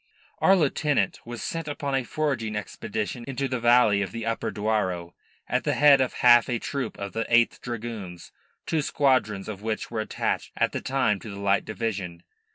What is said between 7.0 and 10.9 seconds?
the 8th Dragoons, two squadrons of which were attached at the